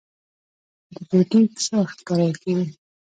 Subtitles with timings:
[0.91, 2.65] انټي بیوټیک څه وخت کارول کیږي؟